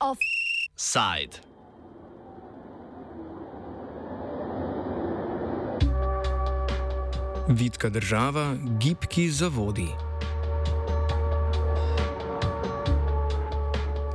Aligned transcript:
Offside. 0.00 1.40
Vidka 7.48 7.88
država, 7.88 8.54
gibki 8.80 9.30
zavodi. 9.30 10.05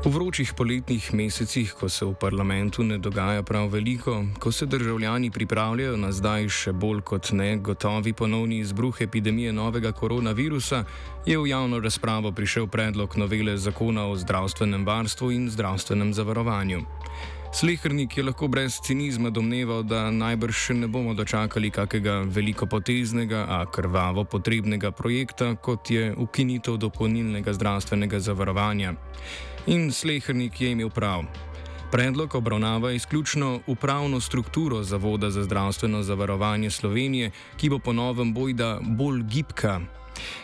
V 0.02 0.10
vročih 0.10 0.58
poletnih 0.58 1.14
mesecih, 1.14 1.74
ko 1.78 1.86
se 1.86 2.06
v 2.06 2.18
parlamentu 2.18 2.82
ne 2.84 2.98
dogaja 2.98 3.44
prav 3.46 3.70
veliko, 3.70 4.26
ko 4.40 4.52
se 4.52 4.66
državljani 4.66 5.30
pripravljajo 5.30 5.98
na 5.98 6.10
zdaj 6.12 6.48
še 6.50 6.74
bolj 6.74 7.04
kot 7.06 7.30
ne 7.38 7.58
gotovi 7.62 8.14
ponovni 8.14 8.58
izbruh 8.66 8.98
epidemije 9.02 9.54
novega 9.54 9.92
koronavirusa, 9.92 10.84
je 11.26 11.38
v 11.38 11.52
javno 11.54 11.80
razpravo 11.80 12.32
prišel 12.32 12.66
predlog 12.68 13.18
novele 13.18 13.54
zakona 13.58 14.08
o 14.10 14.18
zdravstvenem 14.18 14.86
varstvu 14.86 15.32
in 15.32 15.46
zdravstvenem 15.54 16.14
zavarovanju. 16.18 16.82
Slehrnik 17.54 18.18
je 18.18 18.24
lahko 18.24 18.48
brez 18.48 18.80
cinizma 18.82 19.30
domneval, 19.30 19.84
da 19.84 20.08
najbrž 20.10 20.56
še 20.66 20.74
ne 20.82 20.88
bomo 20.88 21.14
dočakali 21.14 21.70
kakega 21.70 22.24
velikopoteznega, 22.26 23.46
a 23.50 23.66
krvavo 23.70 24.24
potrebnega 24.24 24.92
projekta, 24.92 25.54
kot 25.62 25.92
je 25.92 26.10
ukinitev 26.18 26.82
dopolnilnega 26.82 27.54
zdravstvenega 27.54 28.20
zavarovanja. 28.20 28.96
In 29.68 29.92
slehrnik 29.92 30.62
je 30.62 30.72
imel 30.72 30.90
prav. 30.90 31.24
Predlog 31.92 32.36
obravnava 32.36 32.92
izključno 32.92 33.60
upravno 33.68 34.20
strukturo 34.20 34.84
Zavoda 34.84 35.30
za 35.30 35.44
zdravstveno 35.44 36.04
zavarovanje 36.04 36.70
Slovenije, 36.70 37.32
ki 37.58 37.70
bo 37.70 37.80
po 37.80 37.94
novem 37.94 38.34
bojda 38.34 38.80
bolj 38.82 39.24
gibka. 39.24 39.82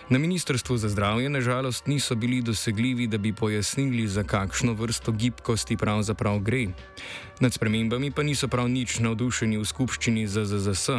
Na 0.10 0.20
Ministrstvu 0.20 0.78
za 0.78 0.90
zdravje 0.90 1.30
nažalost 1.30 1.88
niso 1.88 2.16
bili 2.16 2.42
dosegljivi, 2.42 3.08
da 3.08 3.18
bi 3.18 3.34
pojasnili, 3.34 4.08
za 4.08 4.24
kakšno 4.24 4.74
vrsto 4.74 5.12
gibkosti 5.12 5.78
pravzaprav 5.78 6.40
gre. 6.40 6.68
Nad 7.40 7.54
spremembami 7.54 8.12
pa 8.12 8.24
niso 8.24 8.48
prav 8.48 8.70
nič 8.70 9.00
navdušeni 9.00 9.58
v 9.58 9.66
skupščini 9.66 10.28
ZZZS. 10.28 10.90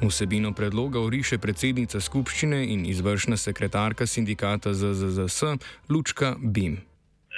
Vsebino 0.00 0.52
predloga 0.52 1.00
uriše 1.00 1.38
predsednica 1.38 2.00
skupščine 2.00 2.64
in 2.66 2.86
izvršna 2.86 3.36
sekretarka 3.36 4.06
sindikata 4.06 4.74
ZZZS 4.74 5.42
Lučka 5.88 6.36
Bim. 6.38 6.87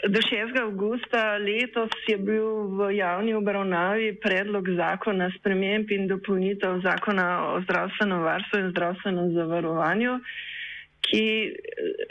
Do 0.08 0.20
6. 0.22 0.56
avgusta 0.56 1.36
letos 1.36 1.92
je 2.08 2.16
bil 2.16 2.72
v 2.72 2.96
javni 2.96 3.34
obravnavi 3.36 4.14
predlog 4.22 4.68
zakona 4.72 5.28
sprememb 5.36 5.92
in 5.92 6.08
dopolnitev 6.08 6.80
zakona 6.80 7.26
o 7.52 7.60
zdravstvenem 7.60 8.22
varstvu 8.24 8.60
in 8.62 8.70
zdravstvenem 8.72 9.34
zavarovanju, 9.34 10.14
ki 11.04 11.26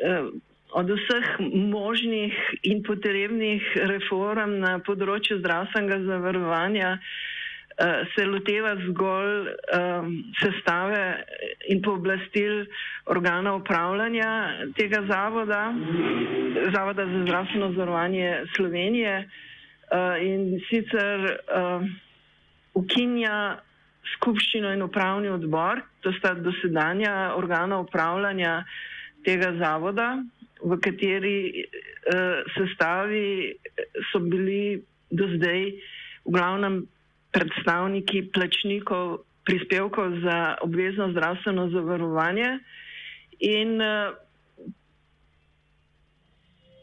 eh, 0.06 0.30
od 0.78 0.94
vseh 0.94 1.28
možnih 1.74 2.38
in 2.70 2.84
potrebnih 2.86 3.66
reform 3.90 4.60
na 4.62 4.78
področju 4.86 5.40
zdravstvenega 5.42 6.04
zavarovanja 6.06 6.94
eh, 6.94 7.29
se 8.16 8.26
loteva 8.26 8.76
zgolj 8.88 9.48
eh, 9.48 10.10
sestave 10.42 11.04
in 11.70 11.82
pooblastil 11.82 12.66
organa 13.06 13.56
upravljanja 13.56 14.32
tega 14.78 15.04
zavoda, 15.08 15.74
Zavoda 16.76 17.06
za 17.06 17.22
zdravstveno 17.24 17.72
zavarovanje 17.72 18.44
Slovenije 18.56 19.30
in 20.22 20.60
sicer 20.70 21.38
ukinja 22.74 23.60
skupščino 24.16 24.74
in 24.74 24.84
upravni 24.86 25.32
odbor, 25.34 25.82
to 26.02 26.12
sta 26.18 26.34
dosedanja 26.34 27.34
organa 27.38 27.80
upravljanja 27.80 28.64
tega 29.26 29.54
zavoda, 29.60 30.12
v 30.62 30.78
kateri 30.84 31.40
uh, 31.64 32.42
sestavi 32.56 33.56
so 34.12 34.20
bili 34.24 34.82
do 35.10 35.30
zdaj 35.36 35.62
v 36.26 36.34
glavnem 36.36 36.82
predstavniki 37.32 38.30
plačnikov 38.34 39.20
prispevkov 39.46 40.20
za 40.24 40.56
obvezno 40.62 41.12
zdravstveno 41.12 41.70
zavarovanje 41.74 42.50
in 43.40 43.78
uh, 43.82 44.14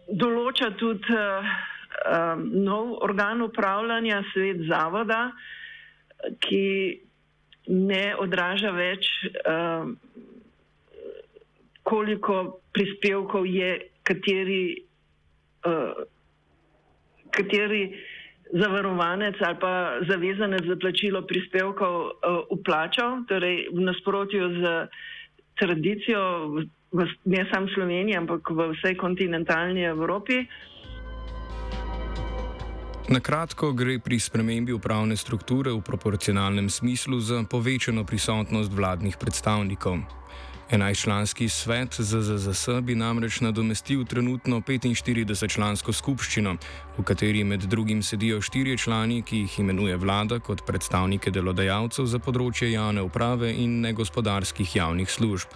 določa 0.08 0.70
tudi 0.78 1.14
uh, 1.14 1.50
uh, 2.06 2.38
nov 2.40 2.96
organ 3.06 3.42
upravljanja, 3.42 4.22
svet 4.32 4.64
zavoda, 4.70 5.30
ki 6.42 6.66
ne 7.68 8.04
odraža 8.22 8.72
več, 8.74 9.08
uh, 9.44 9.90
koliko 11.86 12.60
prispevkov 12.74 13.46
je 13.46 13.70
kateri, 14.06 14.62
uh, 15.66 16.04
kateri 17.30 17.82
zavarovanec 18.52 19.34
ali 19.40 19.56
pa 19.60 19.72
zavezanec 20.08 20.62
za 20.66 20.76
plačilo 20.76 21.22
prispevkov 21.26 21.94
uplačal, 22.50 23.26
torej 23.28 23.68
v 23.74 23.80
nasprotju 23.80 24.42
z 24.62 24.62
tradicijo, 25.58 26.22
v, 26.92 27.04
ne 27.24 27.42
samo 27.50 27.66
v 27.66 27.74
Sloveniji, 27.74 28.16
ampak 28.16 28.46
v 28.50 28.70
vsej 28.76 28.94
kontinentalni 28.94 29.82
Evropi. 29.88 30.46
Na 33.06 33.22
kratko 33.22 33.70
gre 33.70 34.02
pri 34.02 34.18
spremembi 34.18 34.74
upravne 34.74 35.14
strukture 35.14 35.70
v 35.70 35.78
proporcionalnem 35.78 36.66
smislu 36.66 37.22
za 37.22 37.38
povečano 37.46 38.02
prisotnost 38.02 38.74
vladnih 38.74 39.14
predstavnikov. 39.14 40.02
Enajčlanski 40.70 41.48
svet 41.48 41.94
ZZZS 41.94 42.68
bi 42.82 42.94
namreč 42.94 43.38
nadomestil 43.40 44.00
trenutno 44.04 44.58
45-člansko 44.60 45.92
skupščino, 45.94 46.54
v 46.96 47.02
kateri 47.06 47.44
med 47.46 47.68
drugim 47.70 48.00
sedijo 48.02 48.40
štirje 48.42 48.74
člani, 48.82 49.20
ki 49.22 49.44
jih 49.44 49.58
imenuje 49.62 49.96
vlada 49.96 50.40
kot 50.42 50.64
predstavnike 50.66 51.30
delodajalcev 51.30 52.08
za 52.10 52.18
področje 52.18 52.72
javne 52.72 53.04
uprave 53.06 53.52
in 53.54 53.76
negospodarskih 53.84 54.74
javnih 54.76 55.10
služb. 55.10 55.54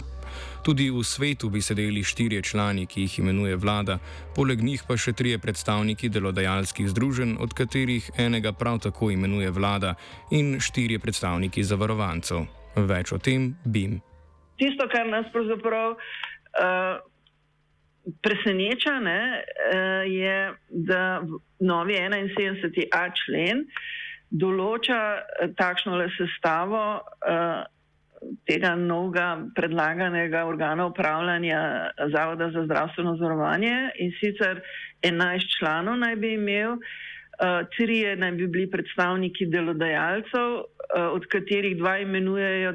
Tudi 0.62 0.86
v 0.94 1.02
svetu 1.02 1.50
bi 1.50 1.58
sedeli 1.58 2.04
štirje 2.06 2.44
člani, 2.52 2.86
ki 2.86 3.08
jih 3.08 3.18
imenuje 3.18 3.56
vlada, 3.58 3.98
poleg 4.36 4.62
njih 4.62 4.84
pa 4.86 4.94
še 4.94 5.10
trije 5.18 5.40
predstavniki 5.42 6.08
delodajalskih 6.08 6.86
združenj, 6.92 7.34
od 7.42 7.56
katerih 7.58 8.12
enega 8.14 8.52
prav 8.52 8.78
tako 8.86 9.10
imenuje 9.10 9.50
vlada, 9.50 9.96
in 10.30 10.60
štirje 10.62 11.02
predstavniki 11.02 11.66
zavarovancev. 11.66 12.46
Več 12.78 13.10
o 13.10 13.18
tem 13.18 13.56
bim 13.66 13.98
tisto, 14.60 14.86
kar 14.92 15.08
nas 15.08 15.28
pravzaprav 15.32 15.96
uh, 15.96 17.00
preseneča, 18.24 18.98
ne, 19.00 19.20
uh, 19.40 20.04
je, 20.10 20.36
da 20.68 21.02
novi 21.60 21.98
71a 21.98 23.02
člen 23.24 23.66
določa 24.30 25.00
uh, 25.18 25.52
takšno 25.58 25.98
le 25.98 26.08
sestavo 26.16 26.84
uh, 27.00 27.62
tega 28.44 28.74
novega 28.76 29.28
predlaganega 29.56 30.44
organa 30.44 30.84
upravljanja 30.90 31.60
Zavoda 32.12 32.50
za 32.52 32.66
zdravstveno 32.66 33.14
zavarovanje 33.16 33.76
in 34.04 34.12
sicer 34.20 34.60
11 35.00 35.56
članov 35.56 35.96
naj 36.04 36.20
bi 36.20 36.34
imel. 36.36 36.76
Uh, 36.76 37.09
trije 37.76 38.16
naj 38.16 38.32
bi 38.32 38.46
bili 38.46 38.70
predstavniki 38.70 39.46
delodajalcev, 39.46 40.48
Eh, 40.96 41.02
od 41.02 41.26
katerih 41.26 41.76
dva 41.78 41.98
imenujejo 41.98 42.72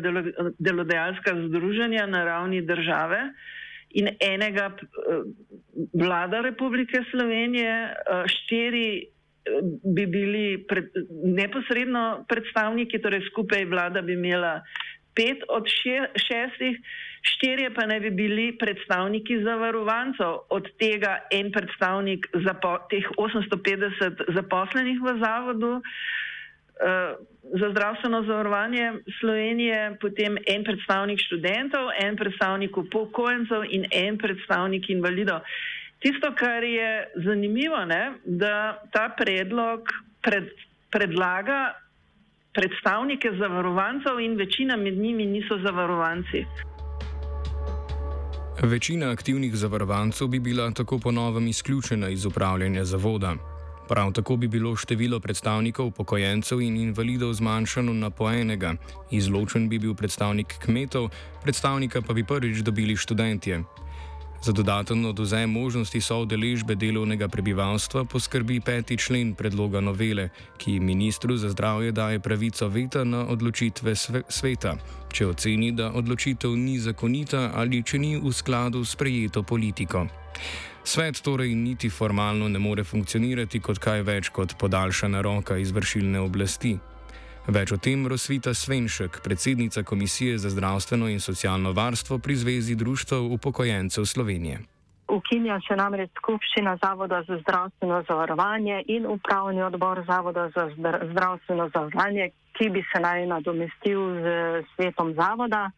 delodajalska 0.60 1.32
združenja 1.48 2.06
na 2.08 2.24
ravni 2.24 2.62
države 2.62 3.20
in 3.90 4.08
enega 4.20 4.70
eh, 4.72 4.86
vlada 5.94 6.42
Republike 6.42 7.04
Slovenije, 7.12 7.74
eh, 7.74 8.24
štiri 8.28 9.08
bi 9.96 10.06
bili 10.06 10.64
pred, 10.68 10.86
neposredno 11.24 12.26
predstavniki, 12.30 13.02
torej 13.02 13.22
skupaj 13.28 13.66
vlada 13.66 14.02
bi 14.02 14.14
imela 14.14 14.62
pet 15.16 15.44
od 15.48 15.68
še, 15.72 16.10
šestih, 16.20 16.80
štirje 17.26 17.72
pa 17.74 17.86
ne 17.90 18.00
bi 18.04 18.12
bili 18.14 18.50
predstavniki 18.60 19.42
zavarovancev, 19.44 20.46
od 20.50 20.68
tega 20.82 21.18
en 21.34 21.52
predstavnik 21.56 22.28
za 22.46 22.54
po, 22.62 22.78
teh 22.92 23.08
850 23.18 24.28
zaposlenih 24.36 25.00
v 25.02 25.16
zavodu. 25.24 25.74
Uh, 26.76 27.16
za 27.54 27.70
zdravstveno 27.72 28.24
zavarovanje 28.28 28.94
Slovenije, 29.20 29.98
potem 30.02 30.38
en 30.48 30.64
predstavnik 30.64 31.22
študentov, 31.22 31.92
en 32.02 32.18
predstavnik 32.18 32.78
upokojencev 32.78 33.64
in 33.70 33.86
en 33.92 34.18
predstavnik 34.18 34.90
invalidov. 34.90 35.46
Tisto, 36.04 36.34
kar 36.36 36.64
je 36.64 37.08
zanimivo, 37.16 37.86
ne, 37.86 38.18
da 38.26 38.82
ta 38.92 39.10
predlog 39.18 39.88
pred, 40.22 40.50
predlaga 40.92 41.76
predstavnike 42.56 43.30
zavarovancev 43.40 44.20
in 44.20 44.38
večina 44.38 44.76
med 44.76 44.98
njimi 44.98 45.26
niso 45.26 45.58
zavarovanci. 45.66 46.46
Večina 48.62 49.12
aktivnih 49.12 49.56
zavarovancev 49.56 50.28
bi 50.28 50.40
bila 50.40 50.72
tako 50.72 51.00
ponovem 51.00 51.48
izključena 51.48 52.10
iz 52.10 52.26
upravljanja 52.26 52.84
zavoda. 52.84 53.36
Prav 53.88 54.14
tako 54.14 54.36
bi 54.36 54.48
bilo 54.48 54.76
število 54.76 55.20
predstavnikov 55.20 55.86
upokojencev 55.88 56.62
in 56.62 56.78
invalidov 56.78 57.34
zmanjšano 57.34 57.94
na 57.94 58.10
po 58.10 58.32
enega, 58.32 58.74
izločen 59.12 59.70
bi 59.70 59.80
bil 59.80 59.94
predstavnik 59.94 60.56
kmetov, 60.66 61.10
predstavnika 61.44 62.02
pa 62.02 62.14
bi 62.14 62.24
prvič 62.24 62.58
dobili 62.58 62.96
študentje. 62.96 63.64
Za 64.46 64.54
dodaten 64.54 65.06
odozem 65.06 65.50
možnosti 65.50 65.98
soodeležbe 66.02 66.76
delovnega 66.78 67.26
prebivalstva 67.28 68.04
poskrbi 68.06 68.60
peti 68.62 68.94
člen 68.98 69.34
predloga 69.34 69.82
novele, 69.82 70.30
ki 70.58 70.80
ministru 70.80 71.38
za 71.38 71.50
zdravje 71.50 71.92
daje 71.92 72.20
pravico 72.20 72.68
veta 72.68 73.04
na 73.04 73.26
odločitve 73.26 73.96
sveta, 74.30 74.76
če 75.10 75.28
oceni, 75.28 75.72
da 75.72 75.90
odločitev 75.98 76.54
ni 76.54 76.78
zakonita 76.78 77.58
ali 77.58 77.82
če 77.82 77.98
ni 77.98 78.14
v 78.22 78.30
skladu 78.30 78.86
s 78.86 78.94
prejeto 78.96 79.42
politiko. 79.44 80.06
Svet 80.84 81.26
torej 81.26 81.56
niti 81.56 81.90
formalno 81.90 82.46
ne 82.48 82.60
more 82.60 82.84
funkcionirati 82.84 83.60
kot 83.60 83.82
kaj 83.82 84.06
več 84.06 84.30
kot 84.30 84.60
podaljšana 84.62 85.26
roka 85.26 85.58
izvršilne 85.58 86.22
oblasti. 86.22 86.78
Več 87.46 87.70
o 87.72 87.78
tem 87.78 88.08
Rosvita 88.10 88.56
Svenšek, 88.58 89.20
predsednica 89.22 89.84
Komisije 89.84 90.38
za 90.38 90.50
zdravstveno 90.50 91.06
in 91.14 91.20
socialno 91.22 91.74
varstvo 91.78 92.18
pri 92.18 92.36
Zvezi 92.36 92.76
društv 92.76 93.16
upokojencev 93.16 94.06
Slovenije. 94.06 94.60
Ukinja 95.08 95.60
se 95.68 95.76
namreč 95.78 96.10
skupščina 96.18 96.78
Zavoda 96.82 97.22
za 97.28 97.38
zdravstveno 97.38 98.04
zavarovanje 98.10 98.84
in 98.88 99.06
upravni 99.06 99.62
odbor 99.62 100.02
Zavoda 100.08 100.50
za 100.56 100.70
zdravstveno 101.12 101.70
zavarovanje, 101.74 102.30
ki 102.58 102.70
bi 102.70 102.82
se 102.90 103.02
naj 103.02 103.28
nadomestil 103.28 104.02
z 104.24 104.26
svetom 104.76 105.14
zavoda. 105.14 105.70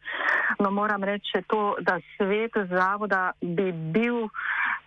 No, 0.58 0.70
moram 0.70 1.04
reči 1.04 1.42
to, 1.46 1.76
da 1.80 2.00
svet 2.16 2.56
zavoda 2.72 3.30
bi 3.42 3.72
bil 3.72 4.28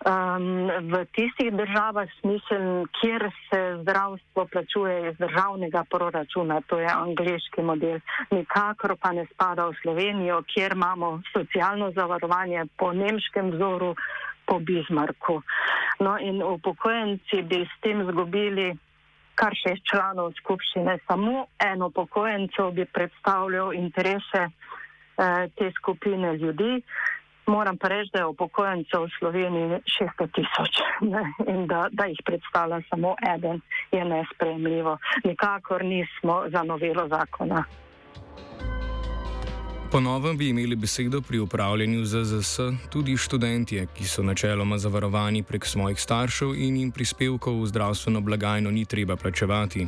um, 0.04 0.68
v 0.92 1.04
tistih 1.16 1.52
državah 1.54 2.08
smiseln, 2.20 2.86
kjer 3.00 3.30
se 3.48 3.60
zdravstvo 3.82 4.46
plačuje 4.52 5.10
iz 5.10 5.16
državnega 5.18 5.84
proračuna, 5.90 6.60
to 6.66 6.78
je 6.78 6.88
angliški 6.90 7.62
model, 7.62 7.98
nikakor 8.30 8.96
pa 9.00 9.12
ne 9.12 9.26
spada 9.34 9.66
v 9.68 9.76
Slovenijo, 9.82 10.42
kjer 10.54 10.72
imamo 10.72 11.20
socialno 11.32 11.92
zavarovanje 11.96 12.64
po 12.76 12.92
nemškem 12.92 13.50
vzoru, 13.50 13.94
po 14.46 14.58
Bismarku. 14.58 15.42
No 16.00 16.18
in 16.18 16.42
upokojenci 16.42 17.42
bi 17.42 17.64
s 17.64 17.80
tem 17.80 18.02
zgubili 18.10 18.72
kar 19.34 19.54
šest 19.56 19.86
članov 19.90 20.32
skupščine, 20.40 20.98
samo 21.06 21.46
eno 21.58 21.86
upokojencev 21.86 22.70
bi 22.70 22.84
predstavljal 22.84 23.72
interese 23.74 24.42
eh, 24.42 25.48
te 25.56 25.70
skupine 25.78 26.36
ljudi. 26.36 26.82
Moram 27.52 27.76
pa 27.76 27.88
reči, 27.88 28.10
da 28.12 28.18
je 28.18 28.26
upokojencev 28.26 29.02
v 29.04 29.10
Sloveniji 29.18 29.66
600 29.84 30.28
tisoč 30.36 30.72
in 31.52 31.66
da, 31.66 31.88
da 31.92 32.04
jih 32.08 32.20
predstavlja 32.24 32.80
samo 32.88 33.14
eden, 33.34 33.60
je 33.92 34.04
nespremljivo. 34.04 34.98
Nikakor 35.24 35.84
nismo 35.84 36.44
za 36.48 36.62
novelo 36.62 37.08
zakona. 37.08 37.64
Ponovno 39.92 40.34
bi 40.34 40.48
imeli 40.48 40.76
besedo 40.76 41.20
pri 41.20 41.38
upravljanju 41.38 42.04
ZZS 42.04 42.58
tudi 42.92 43.16
študentje, 43.16 43.86
ki 43.94 44.04
so 44.04 44.22
načeloma 44.22 44.78
zavarovani 44.78 45.42
prek 45.42 45.66
svojih 45.66 46.00
staršev 46.00 46.54
in 46.56 46.76
jim 46.76 46.90
prispevkov 46.90 47.60
v 47.60 47.66
zdravstveno 47.66 48.20
blagajno 48.20 48.70
ni 48.70 48.84
treba 48.84 49.16
plačevati. 49.16 49.86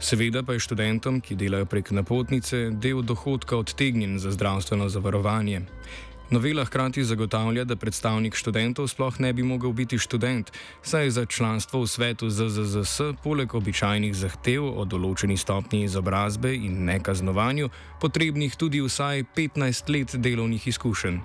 Seveda 0.00 0.42
pa 0.42 0.52
je 0.52 0.60
študentom, 0.60 1.20
ki 1.20 1.36
delajo 1.36 1.66
prek 1.66 1.90
napotnice, 1.90 2.70
del 2.70 3.02
dohodka 3.02 3.56
odtegnjen 3.56 4.18
za 4.18 4.30
zdravstveno 4.30 4.88
zavarovanje. 4.88 5.60
Novela 6.30 6.64
hkrati 6.64 7.04
zagotavlja, 7.04 7.64
da 7.64 7.76
predstavnik 7.76 8.34
študentov 8.34 8.88
sploh 8.90 9.20
ne 9.22 9.30
bi 9.32 9.42
mogel 9.46 9.70
biti 9.70 9.98
študent, 9.98 10.50
saj 10.82 11.04
je 11.04 11.10
za 11.10 11.24
članstvo 11.26 11.80
v 11.80 11.86
svetu 11.86 12.30
ZZZS 12.30 13.14
poleg 13.22 13.54
običajnih 13.54 14.10
zahtev 14.10 14.66
o 14.66 14.84
določeni 14.84 15.36
stopnji 15.38 15.84
izobrazbe 15.86 16.50
in 16.50 16.82
nekaznovanju 16.88 17.70
potrebnih 18.02 18.56
tudi 18.58 18.82
vsaj 18.82 19.22
15 19.36 19.92
let 19.94 20.16
delovnih 20.18 20.66
izkušenj. 20.66 21.20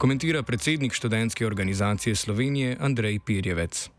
Komentira 0.00 0.40
predsednik 0.42 0.96
študentske 0.96 1.46
organizacije 1.46 2.16
Slovenije 2.16 2.78
Andrej 2.80 3.20
Pirjevec. 3.20 3.90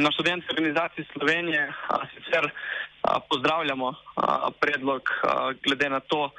Na 0.00 0.08
študentski 0.16 0.56
organizaciji 0.56 1.04
Slovenije 1.12 1.68
a, 1.68 2.00
sicer 2.14 2.48
a, 2.48 3.20
pozdravljamo 3.20 3.92
a, 4.16 4.48
predlog 4.60 5.02
a, 5.04 5.52
glede 5.60 5.92
na 5.92 6.00
to, 6.00 6.30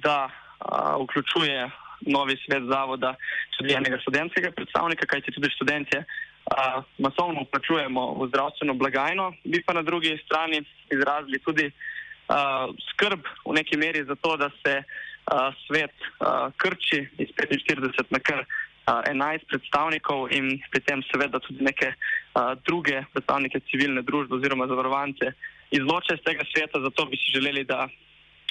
da 0.00 0.30
a, 0.58 0.96
vključuje 1.04 1.68
novi 2.06 2.36
svet 2.44 2.64
zavoda 2.70 3.14
tudi 3.56 3.74
enega 3.76 3.98
študentskega 4.00 4.52
predstavnika, 4.56 5.06
kajti 5.06 5.34
tudi 5.36 5.50
študentje 5.56 6.00
uh, 6.04 6.84
masovno 6.98 7.44
plačujemo 7.52 8.06
v 8.20 8.28
zdravstveno 8.28 8.74
blagajno, 8.74 9.32
bi 9.44 9.62
pa 9.66 9.72
na 9.72 9.82
drugi 9.82 10.16
strani 10.24 10.62
izrazili 10.90 11.38
tudi 11.44 11.66
uh, 11.68 12.72
skrb 12.92 13.20
v 13.46 13.54
neki 13.60 13.76
meri 13.76 14.04
za 14.04 14.14
to, 14.14 14.36
da 14.36 14.50
se 14.62 14.82
uh, 14.82 15.52
svet 15.66 15.94
uh, 16.00 16.52
krči 16.56 17.06
iz 17.18 17.28
45 17.36 18.10
na 18.10 18.18
kar. 18.18 18.44
11 18.90 19.46
predstavnikov 19.46 20.32
in 20.34 20.58
pri 20.72 20.80
tem 20.82 20.98
seveda 21.12 21.38
tudi 21.38 21.62
neke 21.62 21.92
uh, 21.94 22.58
druge 22.66 23.04
predstavnike 23.12 23.60
civilne 23.70 24.02
družbe 24.02 24.34
oziroma 24.34 24.66
zavarovance 24.66 25.30
izloče 25.70 26.14
iz 26.14 26.24
tega 26.26 26.44
sveta, 26.50 26.80
zato 26.80 27.06
bi 27.06 27.16
si 27.16 27.30
želeli, 27.34 27.64
da 27.64 27.86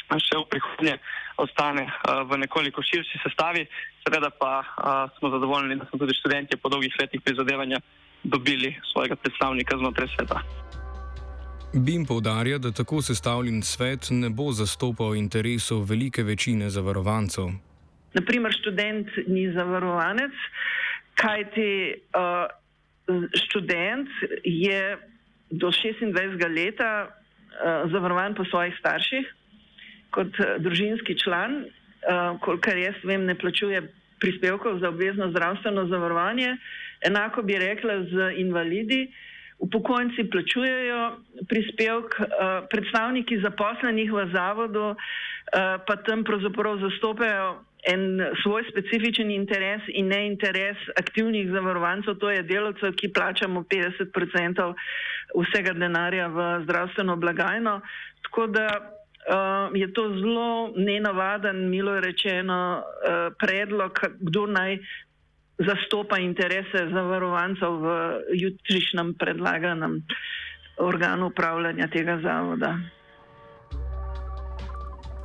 še 0.10 0.40
v 0.40 0.45
prihodnje 0.50 0.95
ostane 1.39 1.83
uh, 1.88 2.21
v 2.30 2.38
nekoliko 2.38 2.83
širši 2.83 3.24
sestavi. 3.24 3.65
Seveda 4.03 4.30
pa 4.30 4.53
uh, 4.59 5.18
smo 5.19 5.30
zadovoljni, 5.30 5.80
da 5.80 5.86
smo 5.89 6.00
tudi 6.00 6.13
študenti 6.13 6.57
po 6.57 6.69
dolgih 6.69 6.95
letih 7.01 7.21
prizadevanja 7.25 7.80
dobili 8.24 8.75
svojega 8.91 9.15
predstavnika 9.15 9.77
znotraj 9.77 10.07
sveta. 10.15 10.41
Bim 11.74 12.06
povdarja, 12.06 12.57
da 12.57 12.71
tako 12.71 13.01
sestavljen 13.01 13.62
svet 13.62 14.07
ne 14.12 14.30
bo 14.30 14.51
zastopal 14.51 15.15
interesov 15.15 15.83
velike 15.89 16.24
večine 16.24 16.69
zavarovancev. 16.69 17.45
Naprimer, 18.13 18.53
študent 18.53 19.07
ni 19.27 19.51
zavarovanec, 19.53 20.33
kajti 21.15 21.94
uh, 22.18 22.50
študent 23.45 24.09
je 24.44 24.97
do 25.50 25.68
26. 25.68 26.56
leta 26.56 27.06
uh, 27.06 27.92
zavarovan 27.92 28.35
po 28.35 28.45
svojih 28.45 28.74
starših, 28.80 29.25
kot 30.15 30.39
eh, 30.39 30.57
družinski 30.59 31.17
član, 31.19 31.63
uh, 31.63 32.39
kolikor 32.41 32.77
jaz 32.77 33.00
vem, 33.03 33.25
ne 33.25 33.35
plačuje 33.35 33.81
prispevkov 34.19 34.79
za 34.79 34.89
obvezno 34.89 35.29
zdravstveno 35.31 35.88
zavarovanje. 35.88 36.57
Enako 37.06 37.41
bi 37.41 37.59
rekla 37.59 38.03
z 38.11 38.31
invalidi. 38.41 39.07
Upokojenci 39.59 40.23
plačujejo 40.31 41.00
prispevk, 41.50 42.19
uh, 42.19 42.27
predstavniki 42.71 43.41
zaposlenih 43.44 44.11
v 44.11 44.27
zavodu 44.33 44.85
uh, 44.91 44.97
pa 45.88 45.95
tam 46.07 46.23
pravzaprav 46.23 46.79
zastopajo 46.79 47.57
en 47.88 48.19
svoj 48.44 48.63
specifičen 48.71 49.31
interes 49.31 49.81
in 49.87 50.07
ne 50.11 50.25
interes 50.28 50.78
aktivnih 50.99 51.47
zavarovancev, 51.51 52.18
to 52.19 52.30
je 52.30 52.44
delovcev, 52.44 52.92
ki 52.95 53.11
plačamo 53.16 53.63
50% 53.63 54.73
vsega 55.35 55.73
denarja 55.73 56.28
v 56.28 56.47
zdravstveno 56.63 57.16
blagajno. 57.16 57.80
Tako 58.28 58.47
da 58.47 58.68
uh, 59.30 59.76
je 59.76 59.94
to 59.94 60.09
zelo 60.19 60.74
nenavaden, 60.76 61.69
milo 61.69 62.00
rečeno, 62.00 62.81
uh, 62.81 63.33
predlog, 63.40 64.00
kdo 64.19 64.45
naj 64.45 64.78
zastopa 65.59 66.18
interese 66.18 66.88
zavarovancev 66.94 67.71
v 67.83 67.88
jutrišnjem 68.33 69.14
predlaganem 69.19 70.04
organu 70.78 71.28
upravljanja 71.28 71.88
tega 71.88 72.19
zavoda. 72.24 72.80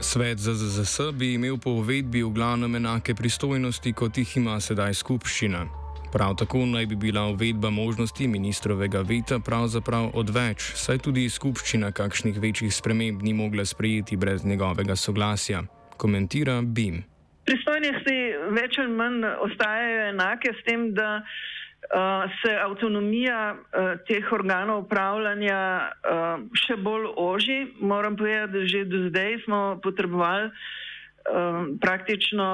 Svet 0.01 0.39
ZZS 0.39 1.01
bi 1.15 1.35
imel 1.35 1.57
po 1.59 1.71
uvedbi 1.71 2.23
v 2.23 2.35
glavnem 2.35 2.75
enake 2.75 3.15
pristojnosti, 3.15 3.93
kot 3.93 4.19
jih 4.19 4.37
ima 4.37 4.61
sedaj 4.61 4.95
skupščina. 4.95 5.84
Prav 6.15 6.35
tako 6.39 6.59
naj 6.67 6.87
bi 6.87 6.97
bila 6.97 7.27
uvedba 7.27 7.71
možnosti 7.71 8.29
ministrovega 8.29 9.01
veta 9.01 9.39
pravzaprav 9.47 10.13
odveč, 10.15 10.63
saj 10.79 11.01
tudi 11.03 11.25
skupščina 11.29 11.89
kakšnih 11.91 12.37
večjih 12.39 12.75
sprememb 12.75 13.23
ni 13.23 13.33
mogla 13.35 13.65
sprejeti 13.67 14.17
brez 14.17 14.45
njegovega 14.45 14.95
soglasja, 14.97 15.65
komentira 15.97 16.61
BIM. 16.63 17.01
Pristojnosti 17.45 18.15
več 18.55 18.79
ali 18.79 18.95
manj 18.95 19.27
ostajajo 19.49 20.07
enake, 20.13 20.55
s 20.55 20.63
tem, 20.69 20.87
da 20.95 21.09
uh, 21.19 22.31
se 22.45 22.55
avtonomija 22.63 23.41
uh, 23.57 23.91
teh 24.07 24.33
organov 24.39 24.85
upravljanja 24.85 25.59
uh, 25.83 26.47
še 26.63 26.79
bolj 26.79 27.11
oži. 27.27 27.59
Moram 27.81 28.15
povedati, 28.17 28.53
da 28.55 28.65
že 28.77 28.85
do 28.87 29.03
zdaj 29.09 29.41
smo 29.49 29.61
potrebovali 29.83 30.47
uh, 30.47 31.75
praktično 31.83 32.49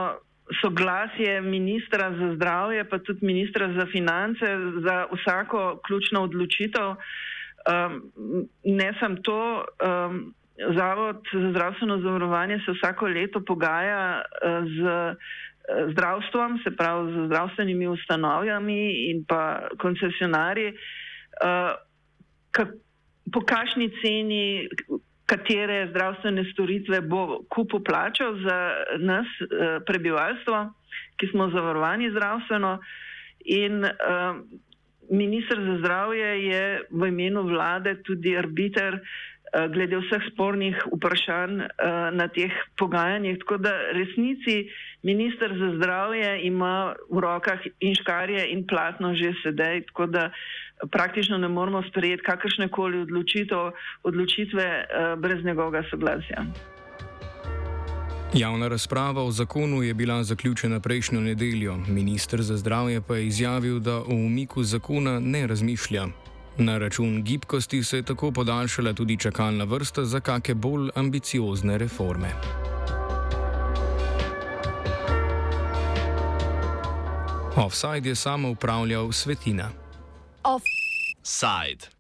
soglasje 0.62 1.40
ministra 1.40 2.10
za 2.18 2.34
zdravje, 2.34 2.84
pa 2.84 2.98
tudi 2.98 3.26
ministra 3.26 3.72
za 3.72 3.86
finance 3.92 4.46
za 4.84 5.06
vsako 5.12 5.80
ključno 5.86 6.22
odločitev. 6.22 6.88
Um, 6.90 8.02
ne 8.64 8.94
sem 9.00 9.22
to, 9.22 9.64
um, 9.84 10.34
Zavod 10.76 11.16
za 11.32 11.50
zdravstveno 11.50 11.98
zavarovanje 12.00 12.58
se 12.66 12.72
vsako 12.72 13.06
leto 13.06 13.40
pogaja 13.46 14.22
uh, 14.22 14.64
z 14.64 14.80
uh, 14.84 15.92
zdravstvom, 15.92 16.58
se 16.64 16.76
pravi 16.76 17.12
z 17.12 17.26
zdravstvenimi 17.26 17.88
ustanovami 17.88 19.10
in 19.10 19.24
pa 19.28 19.68
koncesionarji, 19.78 20.72
uh, 20.72 21.72
po 23.32 23.40
kakšni 23.40 23.90
ceni, 24.02 24.68
katere 25.30 25.86
zdravstvene 25.90 26.44
storitve 26.52 27.00
bo 27.06 27.42
kupo 27.54 27.78
plačal 27.86 28.34
za 28.42 28.58
nas, 28.98 29.30
uh, 29.46 29.78
prebivalstvo, 29.86 30.64
ki 31.20 31.30
smo 31.30 31.50
zavarovani 31.54 32.10
zdravstveno. 32.10 32.78
In 33.54 33.84
uh, 33.84 34.42
ministr 35.10 35.62
za 35.66 35.78
zdravje 35.78 36.30
je 36.46 36.64
v 36.90 37.08
imenu 37.08 37.46
vlade 37.48 37.94
tudi 38.06 38.36
arbiter 38.36 38.98
uh, 38.98 39.30
glede 39.72 39.98
vseh 39.98 40.22
spornih 40.32 40.76
vprašanj 40.94 41.54
uh, 41.60 41.66
na 42.12 42.28
teh 42.28 42.52
pogajanjih. 42.78 43.38
Tako 43.38 43.56
da 43.56 43.72
resnici 43.92 44.70
ministr 45.02 45.52
za 45.58 45.76
zdravje 45.76 46.46
ima 46.46 46.94
v 47.10 47.20
rokah 47.20 47.60
in 47.80 47.94
škarje 47.94 48.46
in 48.52 48.66
platno 48.66 49.14
že 49.14 49.32
sedaj, 49.42 49.82
tako 49.90 50.06
da 50.06 50.30
praktično 50.90 51.38
ne 51.38 51.48
moramo 51.48 51.82
sprejeti 51.82 52.22
kakršne 52.22 52.68
koli 52.68 53.06
odločitve 54.02 54.66
uh, 54.84 55.18
brez 55.20 55.44
njegovega 55.44 55.82
soglasja. 55.90 56.44
Javna 58.34 58.68
razprava 58.68 59.22
o 59.22 59.30
zakonu 59.30 59.82
je 59.82 59.94
bila 59.94 60.22
zaključena 60.22 60.80
prejšnjo 60.80 61.20
nedeljo. 61.20 61.76
Ministr 61.88 62.42
za 62.42 62.56
zdravje 62.56 63.00
pa 63.08 63.16
je 63.16 63.26
izjavil, 63.26 63.78
da 63.80 63.96
o 63.96 64.14
umiku 64.14 64.62
zakona 64.62 65.20
ne 65.20 65.46
razmišlja. 65.46 66.06
Na 66.60 66.78
račun 66.78 67.22
gibkosti 67.22 67.84
se 67.84 67.96
je 67.96 68.02
tako 68.02 68.30
podaljšala 68.30 68.92
tudi 68.92 69.16
čakalna 69.16 69.64
vrsta 69.64 70.04
za 70.04 70.20
kakšne 70.20 70.54
bolj 70.54 70.90
ambiciozne 70.94 71.78
reforme. 71.78 72.32
Offside 77.56 78.08
je 78.08 78.14
samo 78.14 78.50
upravljal 78.50 79.12
svetina. 79.12 79.70
Offside. 80.44 81.99